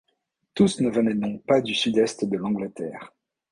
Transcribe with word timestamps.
Tous 0.55 0.79
ne 0.81 0.89
venaient 0.89 1.13
donc 1.13 1.43
pas 1.45 1.61
du 1.61 1.75
Sud-Est 1.75 2.25
de 2.25 2.35
l’Angleterre. 2.35 3.13